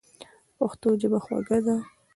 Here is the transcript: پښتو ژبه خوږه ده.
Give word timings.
پښتو 0.57 0.87
ژبه 1.01 1.19
خوږه 1.23 1.59
ده. 1.65 1.75